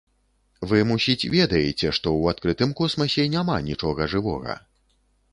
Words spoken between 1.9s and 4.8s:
што ў адкрытым космасе няма нічога жывога.